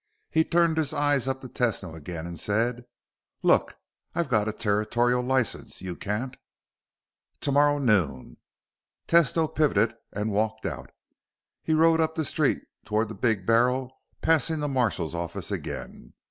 He 0.31 0.43
turned 0.43 0.77
his 0.77 0.93
eyes 0.93 1.27
up 1.27 1.41
to 1.41 1.47
Tesno 1.47 1.93
again 1.95 2.25
and 2.25 2.39
said, 2.39 2.85
"Look, 3.43 3.75
I've 4.15 4.29
got 4.29 4.47
a 4.47 4.51
territorial 4.51 5.21
license. 5.21 5.79
You 5.79 5.95
can't" 5.95 6.35
"Tomorrow 7.39 7.77
noon." 7.77 8.37
Tesno 9.07 9.47
pivoted 9.53 9.93
and 10.11 10.31
walked 10.31 10.65
out. 10.65 10.89
He 11.61 11.75
rode 11.75 12.01
up 12.01 12.15
the 12.15 12.25
street 12.25 12.63
toward 12.83 13.09
the 13.09 13.13
Big 13.13 13.45
Barrel, 13.45 13.95
passing 14.23 14.59
the 14.59 14.67
marshal's 14.67 15.13
office 15.13 15.51
again. 15.51 16.15